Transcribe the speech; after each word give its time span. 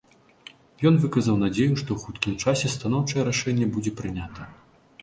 Ён 0.89 0.95
выказаў 1.03 1.37
надзею, 1.43 1.75
што 1.81 1.89
ў 1.99 2.07
хуткім 2.07 2.33
часе 2.43 2.73
станоўчае 2.79 3.21
рашэнне 3.31 3.71
будзе 3.79 3.91
прынята. 4.03 4.53